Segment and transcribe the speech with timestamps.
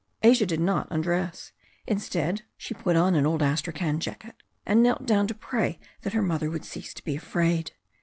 [0.23, 1.51] Asia did not undress.
[1.85, 4.33] Instead, she put on an old astra khan jacket,
[4.65, 7.73] and knelt down to pray that her mother would cease to be afraid.